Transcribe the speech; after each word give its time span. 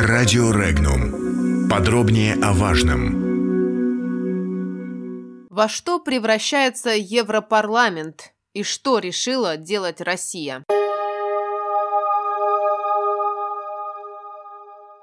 Радио 0.00 0.52
Регнум. 0.52 1.68
Подробнее 1.68 2.34
о 2.34 2.52
важном. 2.52 3.18
Во 5.50 5.68
что 5.68 5.98
превращается 5.98 6.90
Европарламент 6.90 8.32
и 8.54 8.62
что 8.62 9.00
решила 9.00 9.56
делать 9.56 10.00
Россия? 10.00 10.62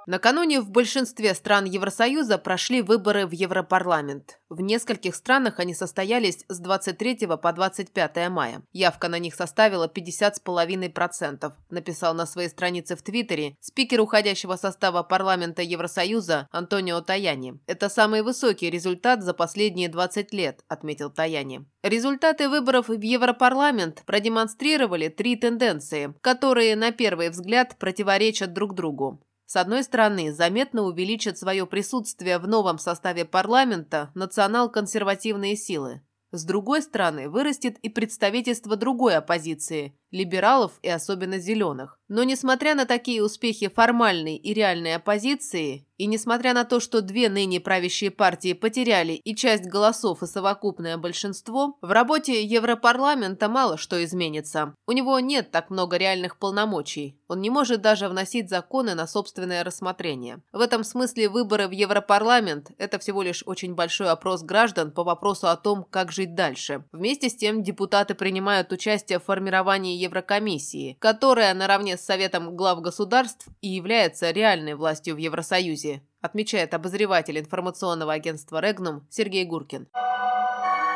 Накануне 0.08 0.62
в 0.62 0.70
большинстве 0.70 1.34
стран 1.34 1.66
Евросоюза 1.66 2.38
прошли 2.38 2.84
выборы 2.84 3.26
в 3.26 3.32
Европарламент. 3.32 4.40
В 4.50 4.62
нескольких 4.62 5.16
странах 5.16 5.60
они 5.60 5.74
состоялись 5.74 6.46
с 6.48 6.60
23 6.60 7.26
по 7.42 7.52
25 7.52 8.30
мая. 8.30 8.62
Явка 8.72 9.08
на 9.10 9.18
них 9.18 9.34
составила 9.34 9.88
50,5%, 9.88 11.54
написал 11.72 12.14
на 12.14 12.28
своей 12.28 12.50
странице 12.50 12.96
в 12.96 13.02
Твиттере 13.02 13.56
спикер 13.62 14.02
уходящего 14.02 14.58
состава 14.58 15.02
парламента 15.02 15.64
Евросоюза 15.64 16.48
Антонио 16.52 17.02
Таяни. 17.02 17.60
«Это 17.66 17.90
самый 17.90 18.22
высокий 18.22 18.70
результат 18.70 19.24
за 19.24 19.34
последние 19.34 19.90
20 19.90 20.32
лет»,– 20.34 20.62
отметил 20.68 21.10
Таяни. 21.10 21.66
Результаты 21.82 22.48
выборов 22.48 22.90
в 22.90 23.02
Европарламент 23.02 24.04
продемонстрировали 24.06 25.08
три 25.08 25.36
тенденции, 25.36 26.14
которые 26.22 26.76
на 26.76 26.92
первый 26.92 27.30
взгляд 27.30 27.78
противоречат 27.80 28.54
друг 28.54 28.76
другу. 28.76 29.20
С 29.46 29.56
одной 29.58 29.84
стороны, 29.84 30.34
заметно 30.34 30.84
увеличат 30.84 31.38
свое 31.38 31.68
присутствие 31.68 32.40
в 32.40 32.48
новом 32.48 32.80
составе 32.80 33.26
парламента 33.26 34.12
национал-консервативные 34.16 35.56
силы. 35.56 36.02
С 36.32 36.44
другой 36.44 36.82
стороны, 36.82 37.30
вырастет 37.30 37.78
и 37.80 37.90
представительство 37.90 38.76
другой 38.76 39.16
оппозиции– 39.16 39.98
либералов 40.16 40.80
и 40.82 40.90
особенно 40.90 41.38
зеленых. 41.40 42.00
Но 42.08 42.24
несмотря 42.24 42.76
на 42.76 42.86
такие 42.86 43.24
успехи 43.24 43.68
формальной 43.68 44.36
и 44.36 44.54
реальной 44.54 44.96
оппозиции, 44.96 45.88
и 45.98 46.08
несмотря 46.08 46.54
на 46.54 46.66
то, 46.66 46.80
что 46.80 47.02
две 47.02 47.30
ныне 47.30 47.60
правящие 47.60 48.12
партии 48.12 48.54
потеряли 48.54 49.14
и 49.14 49.36
часть 49.36 49.66
голосов, 49.66 50.22
и 50.22 50.28
совокупное 50.28 50.98
большинство, 50.98 51.78
в 51.82 51.90
работе 51.90 52.44
Европарламента 52.44 53.48
мало 53.48 53.78
что 53.78 54.04
изменится. 54.04 54.76
У 54.88 54.92
него 54.92 55.20
нет 55.20 55.52
так 55.52 55.70
много 55.70 55.98
реальных 55.98 56.38
полномочий. 56.38 57.18
Он 57.28 57.42
не 57.42 57.50
может 57.50 57.82
даже 57.82 58.08
вносить 58.08 58.50
законы 58.50 58.94
на 58.94 59.08
собственное 59.08 59.64
рассмотрение. 59.64 60.42
В 60.52 60.60
этом 60.60 60.84
смысле 60.84 61.30
выборы 61.30 61.68
в 61.68 61.72
Европарламент– 61.72 62.72
это 62.78 63.00
всего 63.00 63.22
лишь 63.24 63.44
очень 63.46 63.74
большой 63.74 64.10
опрос 64.10 64.44
граждан 64.44 64.92
по 64.92 65.04
вопросу 65.04 65.48
о 65.48 65.56
том, 65.56 65.86
как 65.90 66.12
жить 66.12 66.36
дальше. 66.36 66.84
Вместе 66.92 67.30
с 67.30 67.36
тем 67.36 67.64
депутаты 67.64 68.14
принимают 68.16 68.72
участие 68.72 69.20
в 69.20 69.24
формировании 69.24 69.98
Еврокомиссии, 70.06 70.98
которая 71.00 71.54
наравне 71.54 71.98
с 71.98 72.02
Советом 72.02 72.56
глав 72.56 72.82
государств 72.82 73.48
и 73.62 73.68
является 73.68 74.32
реальной 74.32 74.76
властью 74.76 75.16
в 75.16 75.18
Евросоюзе, 75.18 76.02
отмечает 76.22 76.74
обозреватель 76.74 77.38
информационного 77.40 78.14
агентства 78.14 78.60
«Регнум» 78.60 79.06
Сергей 79.10 79.46
Гуркин. 79.46 79.88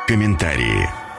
Комментарии. 0.06 1.09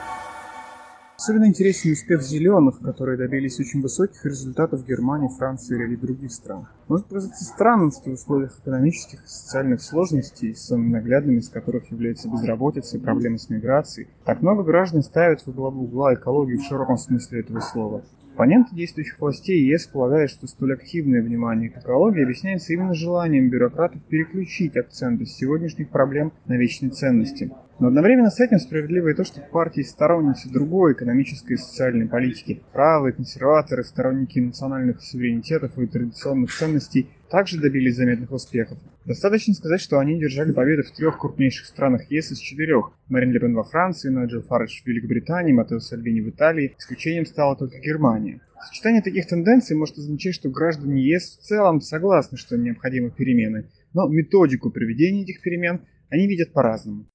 Особенно 1.23 1.45
интересен 1.45 1.91
успех 1.91 2.23
зеленых, 2.23 2.79
которые 2.79 3.15
добились 3.15 3.59
очень 3.59 3.79
высоких 3.79 4.25
результатов 4.25 4.81
в 4.81 4.87
Германии, 4.87 5.29
Франции 5.29 5.75
или 5.75 5.95
других 5.95 6.31
странах. 6.31 6.73
Может 6.87 7.05
показаться 7.05 7.45
странным, 7.45 7.91
что 7.91 8.09
в 8.09 8.13
условиях 8.13 8.57
экономических 8.59 9.23
и 9.23 9.27
социальных 9.27 9.83
сложностей, 9.83 10.55
самыми 10.55 10.93
наглядными 10.93 11.37
из 11.37 11.49
которых 11.49 11.91
является 11.91 12.27
безработица 12.27 12.97
и 12.97 12.99
проблемы 12.99 13.37
с 13.37 13.51
миграцией, 13.51 14.07
так 14.25 14.41
много 14.41 14.63
граждан 14.63 15.03
ставят 15.03 15.45
в 15.45 15.53
главу 15.53 15.83
угла 15.83 16.15
экологию 16.15 16.57
в 16.57 16.63
широком 16.63 16.97
смысле 16.97 17.41
этого 17.41 17.59
слова. 17.59 18.01
Оппоненты 18.33 18.73
действующих 18.73 19.19
властей 19.19 19.63
ЕС 19.63 19.85
полагают, 19.85 20.31
что 20.31 20.47
столь 20.47 20.73
активное 20.73 21.21
внимание 21.21 21.69
к 21.69 21.77
экологии 21.77 22.23
объясняется 22.23 22.73
именно 22.73 22.95
желанием 22.95 23.51
бюрократов 23.51 24.01
переключить 24.05 24.75
акценты 24.75 25.27
сегодняшних 25.27 25.89
проблем 25.89 26.31
на 26.47 26.57
вечные 26.57 26.89
ценности. 26.89 27.51
Но 27.81 27.87
одновременно 27.87 28.29
с 28.29 28.39
этим 28.39 28.59
справедливо 28.59 29.07
и 29.07 29.15
то, 29.15 29.23
что 29.23 29.41
партии 29.41 29.81
сторонницы 29.81 30.51
другой 30.51 30.93
экономической 30.93 31.53
и 31.53 31.57
социальной 31.57 32.07
политики, 32.07 32.61
правые, 32.71 33.11
консерваторы, 33.11 33.83
сторонники 33.83 34.37
национальных 34.37 35.01
суверенитетов 35.01 35.75
и 35.79 35.87
традиционных 35.87 36.53
ценностей 36.53 37.09
также 37.31 37.59
добились 37.59 37.95
заметных 37.95 38.31
успехов. 38.31 38.77
Достаточно 39.05 39.55
сказать, 39.55 39.81
что 39.81 39.97
они 39.97 40.19
держали 40.19 40.51
победы 40.51 40.83
в 40.83 40.91
трех 40.91 41.17
крупнейших 41.17 41.65
странах 41.65 42.03
ЕС 42.11 42.31
из 42.31 42.37
четырех. 42.37 42.91
Марин 43.09 43.31
Ле 43.31 43.39
во 43.39 43.63
Франции, 43.63 44.09
Наджел 44.09 44.43
Фараш 44.43 44.83
в 44.83 44.85
Великобритании, 44.85 45.51
Матео 45.51 45.79
Сальвини 45.79 46.21
в 46.21 46.29
Италии. 46.29 46.75
Исключением 46.77 47.25
стала 47.25 47.55
только 47.55 47.79
Германия. 47.79 48.41
Сочетание 48.63 49.01
таких 49.01 49.25
тенденций 49.25 49.75
может 49.75 49.97
означать, 49.97 50.35
что 50.35 50.49
граждане 50.49 51.01
ЕС 51.01 51.39
в 51.39 51.47
целом 51.47 51.81
согласны, 51.81 52.37
что 52.37 52.57
необходимы 52.57 53.09
перемены, 53.09 53.71
но 53.95 54.07
методику 54.07 54.69
проведения 54.69 55.23
этих 55.23 55.41
перемен 55.41 55.81
они 56.11 56.27
видят 56.27 56.53
по-разному. 56.53 57.07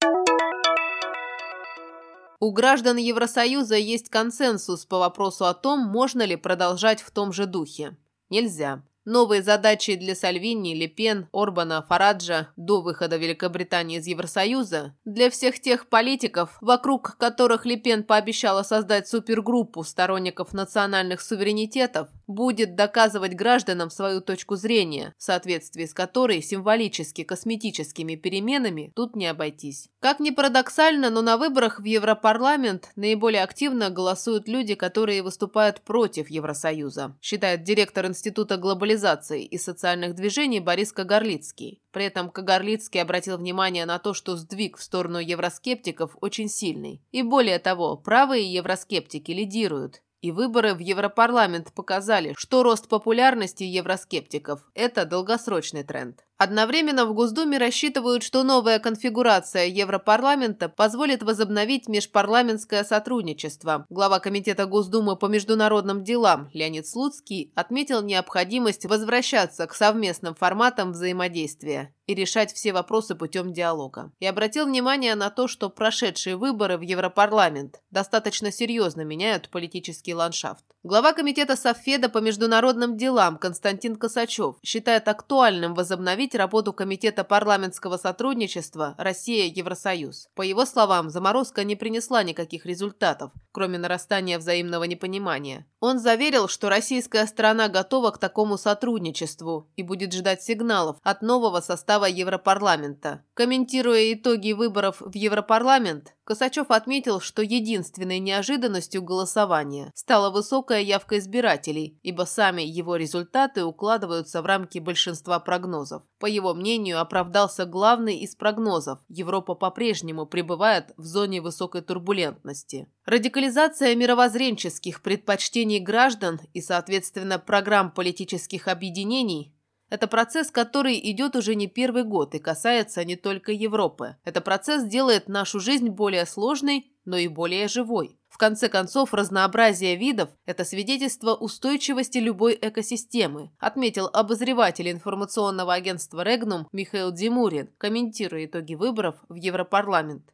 У 2.39 2.51
граждан 2.53 2.99
Евросоюза 2.99 3.77
есть 3.77 4.11
консенсус 4.11 4.85
по 4.85 4.99
вопросу 4.99 5.47
о 5.47 5.55
том, 5.55 5.81
можно 5.81 6.23
ли 6.23 6.37
продолжать 6.37 7.01
в 7.01 7.11
том 7.11 7.33
же 7.33 7.47
духе. 7.47 7.97
Нельзя. 8.29 8.83
Новые 9.07 9.41
задачи 9.41 9.95
для 9.95 10.17
Сальвини, 10.17 10.75
Лепен, 10.75 11.29
Орбана, 11.33 11.81
Фараджа 11.89 12.49
до 12.57 12.83
выхода 12.83 13.17
Великобритании 13.17 13.99
из 13.99 14.07
Евросоюза, 14.09 14.97
для 15.05 15.31
всех 15.31 15.61
тех 15.61 15.89
политиков, 15.89 16.59
вокруг 16.61 17.17
которых 17.17 17.67
Лепен 17.67 18.03
пообещала 18.03 18.65
создать 18.65 19.07
супергруппу 19.07 19.85
сторонников 19.85 20.53
национальных 20.53 21.21
суверенитетов, 21.21 22.09
будет 22.27 22.75
доказывать 22.75 23.35
гражданам 23.35 23.91
свою 23.91 24.21
точку 24.21 24.57
зрения, 24.57 25.15
в 25.17 25.23
соответствии 25.23 25.87
с 25.87 25.95
которой 25.95 26.43
символически 26.43 27.23
косметическими 27.23 28.17
переменами 28.17 28.91
тут 28.97 29.15
не 29.15 29.29
обойтись. 29.29 29.89
Как 30.01 30.19
ни 30.19 30.31
парадоксально, 30.31 31.11
но 31.11 31.23
на 31.23 31.37
выборах 31.37 31.79
в 31.79 31.85
Европарламент 31.85 32.91
наиболее 32.97 33.45
активно 33.45 33.89
голосуют 33.89 34.49
люди, 34.49 34.75
которые 34.75 35.23
выступают 35.23 35.83
против 35.83 36.29
Евросоюза, 36.29 37.17
считает 37.23 37.63
директор 37.63 38.07
Института 38.07 38.57
глобализации 38.57 38.96
глобализации 38.97 39.45
и 39.45 39.59
социальных 39.59 40.15
движений 40.15 40.61
Борис 40.61 40.93
Кагарлицкий. 40.93 41.83
При 41.93 42.05
этом 42.05 42.31
Кагарлицкий 42.31 43.03
обратил 43.03 43.37
внимание 43.37 43.87
на 43.87 43.99
то, 43.99 44.15
что 44.15 44.37
сдвиг 44.37 44.79
в 44.79 44.83
сторону 44.83 45.19
евроскептиков 45.19 46.17
очень 46.21 46.49
сильный. 46.49 47.03
И 47.13 47.23
более 47.23 47.59
того, 47.59 47.97
правые 47.97 48.53
евроскептики 48.53 49.33
лидируют. 49.33 50.03
И 50.23 50.33
выборы 50.33 50.75
в 50.75 50.79
Европарламент 50.79 51.73
показали, 51.75 52.35
что 52.37 52.63
рост 52.63 52.89
популярности 52.89 53.65
евроскептиков– 53.65 54.61
это 54.75 55.05
долгосрочный 55.05 55.85
тренд. 55.85 56.26
Одновременно 56.39 57.07
в 57.07 57.15
Госдуме 57.15 57.57
рассчитывают, 57.57 58.23
что 58.23 58.43
новая 58.43 58.79
конфигурация 58.79 59.67
Европарламента 59.69 60.69
позволит 60.69 61.23
возобновить 61.23 61.89
межпарламентское 61.89 62.85
сотрудничество. 62.85 63.87
Глава 63.89 64.21
Комитета 64.21 64.67
Госдумы 64.67 65.17
по 65.17 65.27
международным 65.27 66.05
делам 66.05 66.51
Леонид 66.53 66.87
Слуцкий 66.87 67.53
отметил 67.55 68.03
необходимость 68.03 68.85
возвращаться 68.85 69.67
к 69.67 69.75
совместным 69.75 70.35
форматам 70.35 70.93
взаимодействия 70.93 71.95
и 72.07 72.15
решать 72.15 72.53
все 72.53 72.73
вопросы 72.73 73.15
путем 73.15 73.53
диалога. 73.53 74.13
И 74.21 74.27
обратил 74.27 74.67
внимание 74.67 75.15
на 75.15 75.31
то, 75.31 75.49
что 75.49 75.71
прошедшие 75.71 76.37
выборы 76.37 76.77
в 76.77 76.83
Европарламент 76.83 77.81
достаточно 77.91 78.53
серьезно 78.53 79.03
меняют 79.03 79.49
политический 79.49 80.15
ландшафт. 80.15 80.65
Глава 80.85 81.13
Комитета 81.13 81.57
Софеда 81.57 82.09
по 82.09 82.19
международным 82.19 82.97
делам 82.97 83.39
Константин 83.39 83.97
Косачев 83.97 84.57
считает 84.63 85.09
актуальным 85.09 85.75
возобновить 85.75 86.26
работу 86.35 86.73
Комитета 86.73 87.23
парламентского 87.23 87.97
сотрудничества 87.97 88.95
«Россия-Евросоюз». 88.99 90.29
По 90.35 90.43
его 90.43 90.65
словам, 90.65 91.11
заморозка 91.11 91.63
не 91.63 91.77
принесла 91.77 92.25
никаких 92.25 92.67
результатов, 92.67 93.31
кроме 93.53 93.79
нарастания 93.79 94.39
взаимного 94.39 94.85
непонимания. 94.85 95.67
Он 95.79 96.01
заверил, 96.01 96.49
что 96.49 96.69
российская 96.69 97.27
сторона 97.27 97.69
готова 97.69 98.11
к 98.11 98.19
такому 98.19 98.59
сотрудничеству 98.59 99.71
и 99.77 99.83
будет 99.83 100.13
ждать 100.13 100.43
сигналов 100.43 100.97
от 101.03 101.23
нового 101.23 101.61
состава 101.61 102.07
Европарламента. 102.07 103.23
Комментируя 103.35 104.13
итоги 104.13 104.53
выборов 104.53 104.97
в 105.01 105.15
Европарламент, 105.15 106.16
Косачев 106.27 106.73
отметил, 106.73 107.21
что 107.21 107.41
единственной 107.41 108.19
неожиданностью 108.19 109.01
голосования 109.01 109.93
стала 109.95 110.31
высокая 110.31 110.81
явка 110.81 111.19
избирателей, 111.19 112.01
ибо 112.03 112.23
сами 112.23 112.63
его 112.63 112.97
результаты 112.97 113.65
укладываются 113.65 114.43
в 114.43 114.47
рамки 114.47 114.81
большинства 114.81 115.39
прогнозов. 115.39 116.03
По 116.19 116.27
его 116.27 116.53
мнению, 116.53 117.01
оправдался 117.01 117.65
главный 117.65 118.19
из 118.19 118.35
прогнозов– 118.35 118.99
Европа 119.09 119.55
по-прежнему 119.55 120.27
пребывает 120.27 120.93
в 120.97 121.05
зоне 121.05 121.41
высокой 121.41 121.83
турбулентности. 121.83 122.89
Радикализация 123.05 123.95
мировоззренческих 123.95 125.03
предпочтений 125.03 125.79
граждан 125.79 126.41
и, 126.53 126.61
соответственно, 126.61 127.39
программ 127.39 127.93
политических 127.93 128.67
объединений 128.67 129.56
это 129.89 130.07
процесс, 130.09 130.51
который 130.51 130.99
идет 131.11 131.37
уже 131.37 131.55
не 131.55 131.69
первый 131.69 132.05
год 132.05 132.35
и 132.35 132.39
касается 132.39 133.05
не 133.05 133.17
только 133.17 133.53
Европы. 133.53 134.17
Это 134.25 134.41
процесс 134.41 134.85
делает 134.85 135.29
нашу 135.29 135.61
жизнь 135.61 135.89
более 135.89 136.27
сложной, 136.27 136.93
но 137.05 137.17
и 137.17 137.29
более 137.29 137.69
живой. 137.69 138.19
В 138.29 138.39
конце 138.39 138.69
концов, 138.69 139.15
разнообразие 139.15 139.97
видов– 139.97 140.29
это 140.45 140.65
свидетельство 140.65 141.35
устойчивости 141.35 142.19
любой 142.19 142.59
экосистемы, 142.61 143.51
отметил 143.59 144.11
обозреватель 144.13 144.91
информационного 144.91 145.73
агентства 145.73 146.23
«Регнум» 146.23 146.69
Михаил 146.73 147.13
Димурин, 147.13 147.71
комментируя 147.79 148.45
итоги 148.45 148.75
выборов 148.75 149.15
в 149.29 149.37
Европарламент. 149.37 150.25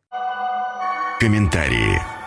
Комментарии. 1.21 2.22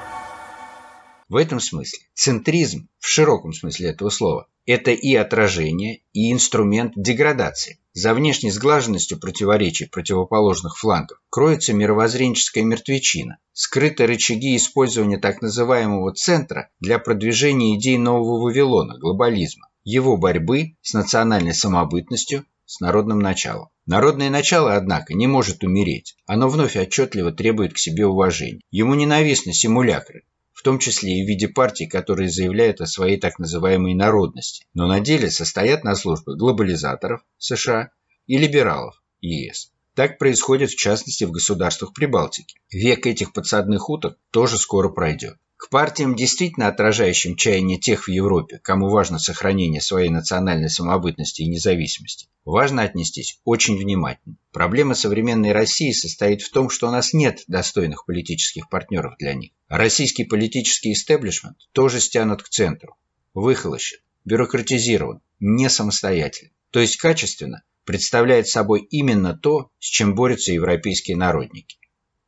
В 1.28 1.38
этом 1.38 1.60
смысле 1.60 2.00
центризм, 2.14 2.88
в 3.00 3.08
широком 3.08 3.52
смысле 3.52 3.90
этого 3.90 4.12
слова, 4.12 4.48
это 4.68 4.92
и 4.92 5.16
отражение, 5.16 6.02
и 6.14 6.32
инструмент 6.32 6.94
деградации. 6.96 7.80
За 7.94 8.14
внешней 8.14 8.52
сглаженностью 8.52 9.20
противоречий 9.20 9.86
противоположных 9.86 10.78
флангов 10.78 11.18
кроется 11.32 11.74
мировоззренческая 11.74 12.64
мертвечина, 12.64 13.40
скрыты 13.54 14.06
рычаги 14.06 14.56
использования 14.56 15.18
так 15.18 15.42
называемого 15.42 16.14
центра 16.14 16.70
для 16.80 17.00
продвижения 17.00 17.76
идей 17.76 17.98
нового 17.98 18.44
Вавилона, 18.44 19.00
глобализма, 19.00 19.68
его 19.84 20.18
борьбы 20.18 20.76
с 20.82 20.94
национальной 20.94 21.56
самобытностью, 21.56 22.46
с 22.66 22.82
народным 22.82 23.20
началом. 23.20 23.70
Народное 23.88 24.30
начало, 24.30 24.76
однако, 24.76 25.16
не 25.16 25.26
может 25.26 25.64
умереть. 25.64 26.16
Оно 26.28 26.50
вновь 26.50 26.76
отчетливо 26.76 27.32
требует 27.32 27.74
к 27.74 27.78
себе 27.80 28.06
уважения. 28.06 28.62
Ему 28.72 28.94
ненавистны 28.96 29.54
симулякры, 29.54 30.24
том 30.66 30.80
числе 30.80 31.20
и 31.20 31.24
в 31.24 31.28
виде 31.28 31.48
партий, 31.48 31.86
которые 31.86 32.28
заявляют 32.28 32.82
о 32.82 32.88
своей 32.88 33.20
так 33.20 33.38
называемой 33.38 33.94
народности, 33.94 34.66
но 34.74 34.88
на 34.88 35.00
деле 35.00 35.30
состоят 35.30 35.84
на 35.84 35.94
службе 35.94 36.34
глобализаторов 36.34 37.22
США 37.38 37.92
и 38.26 38.40
либералов 38.40 39.00
ЕС. 39.22 39.72
Так 39.96 40.18
происходит 40.18 40.72
в 40.72 40.76
частности 40.76 41.24
в 41.24 41.32
государствах 41.32 41.94
Прибалтики. 41.94 42.58
Век 42.70 43.08
этих 43.08 43.32
подсадных 43.32 43.90
уток 43.90 44.20
тоже 44.30 44.58
скоро 44.58 44.90
пройдет. 44.90 45.38
К 45.56 45.70
партиям, 45.70 46.18
действительно 46.18 46.68
отражающим 46.68 47.38
чаяние 47.38 47.80
тех 47.80 48.06
в 48.06 48.12
Европе, 48.12 48.60
кому 48.62 48.90
важно 48.90 49.20
сохранение 49.20 49.80
своей 49.80 50.10
национальной 50.10 50.70
самобытности 50.70 51.44
и 51.44 51.48
независимости, 51.48 52.28
важно 52.44 52.82
отнестись 52.82 53.40
очень 53.46 53.78
внимательно. 53.78 54.36
Проблема 54.52 54.96
современной 54.96 55.54
России 55.54 55.94
состоит 55.94 56.42
в 56.42 56.52
том, 56.52 56.70
что 56.70 56.90
у 56.90 56.92
нас 56.92 57.14
нет 57.14 57.46
достойных 57.48 58.06
политических 58.06 58.68
партнеров 58.68 59.16
для 59.18 59.34
них. 59.34 59.54
Российский 59.70 60.26
политический 60.26 60.92
истеблишмент 60.92 61.58
тоже 61.72 62.02
стянут 62.02 62.44
к 62.44 62.50
центру, 62.50 62.98
выхолощен, 63.34 64.00
бюрократизирован, 64.26 65.22
не 65.40 65.70
самостоятельно. 65.70 66.52
То 66.72 66.82
есть 66.82 66.98
качественно 66.98 67.64
представляет 67.86 68.48
собой 68.48 68.82
именно 68.82 69.38
то, 69.38 69.70
с 69.80 69.86
чем 69.86 70.16
борются 70.16 70.52
европейские 70.52 71.18
народники. 71.18 71.78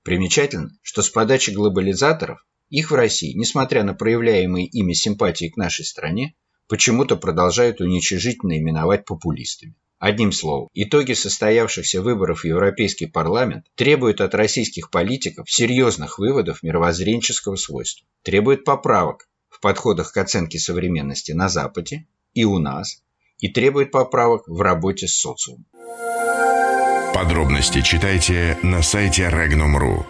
Примечательно, 0.04 0.72
что 0.82 1.02
с 1.02 1.10
подачи 1.10 1.50
глобализаторов 1.50 2.46
их 2.70 2.92
в 2.92 2.96
России, 2.96 3.34
несмотря 3.34 3.84
на 3.84 3.94
проявляемые 3.94 4.68
ими 4.68 4.94
симпатии 4.94 5.50
к 5.50 5.58
нашей 5.58 5.86
стране, 5.86 6.36
почему-то 6.68 7.16
продолжают 7.16 7.82
уничижительно 7.82 8.58
именовать 8.58 9.06
популистами. 9.06 9.76
Одним 10.00 10.32
словом, 10.32 10.70
итоги 10.74 11.14
состоявшихся 11.14 12.04
выборов 12.04 12.42
в 12.42 12.46
Европейский 12.46 13.08
парламент 13.08 13.66
требуют 13.74 14.22
от 14.22 14.36
российских 14.36 14.92
политиков 14.92 15.50
серьезных 15.50 16.20
выводов 16.20 16.62
мировоззренческого 16.62 17.56
свойства, 17.56 18.06
требуют 18.22 18.64
поправок 18.64 19.28
в 19.50 19.60
подходах 19.60 20.12
к 20.12 20.18
оценке 20.18 20.60
современности 20.60 21.32
на 21.32 21.50
Западе 21.50 22.06
и 22.36 22.44
у 22.46 22.60
нас, 22.60 23.02
и 23.40 23.50
требует 23.50 23.92
поправок 23.92 24.44
в 24.48 24.62
работе 24.62 25.08
с 25.08 25.20
социумом. 25.20 25.66
Подробности 27.14 27.82
читайте 27.82 28.58
на 28.62 28.82
сайте 28.82 29.24
Regnum.ru. 29.24 30.06